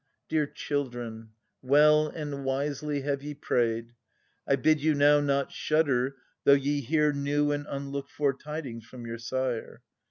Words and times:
Dear 0.29 0.47
children, 0.47 1.29
well 1.61 2.07
and 2.07 2.43
wisely 2.43 3.01
have 3.01 3.21
ye 3.21 3.35
prayed; 3.35 3.93
I 4.47 4.55
bid 4.55 4.81
you 4.81 4.95
now 4.95 5.19
not 5.19 5.51
shudder, 5.51 6.15
though 6.43 6.53
ye 6.53 6.81
hear 6.81 7.13
New 7.13 7.51
and 7.51 7.67
unlooked 7.69 8.09
for 8.09 8.33
tidings 8.33 8.83
from 8.87 9.05
your 9.05 9.19
sire. 9.19 9.83